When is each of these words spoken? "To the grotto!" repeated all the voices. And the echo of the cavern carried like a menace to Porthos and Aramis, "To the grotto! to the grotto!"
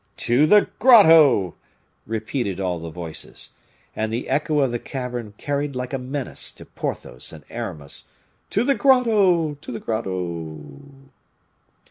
"To 0.17 0.47
the 0.47 0.67
grotto!" 0.79 1.53
repeated 2.07 2.59
all 2.59 2.79
the 2.79 2.89
voices. 2.89 3.53
And 3.95 4.11
the 4.11 4.29
echo 4.29 4.61
of 4.61 4.71
the 4.71 4.79
cavern 4.79 5.35
carried 5.37 5.75
like 5.75 5.93
a 5.93 5.99
menace 5.99 6.51
to 6.53 6.65
Porthos 6.65 7.31
and 7.31 7.43
Aramis, 7.51 8.07
"To 8.49 8.63
the 8.63 8.73
grotto! 8.73 9.53
to 9.53 9.71
the 9.71 9.79
grotto!" 9.79 11.11